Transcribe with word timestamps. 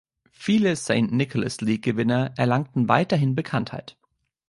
Viele 0.31 0.75
„St. 0.75 1.11
Nicholas 1.11 1.61
League“ 1.61 1.83
Gewinner 1.83 2.33
erlangten 2.35 2.89
weiterhin 2.89 3.35
Bekanntheit. 3.35 3.99